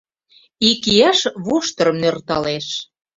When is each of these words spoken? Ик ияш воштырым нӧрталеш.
Ик 0.69 0.81
ияш 0.93 1.19
воштырым 1.45 1.97
нӧрталеш. 2.01 2.67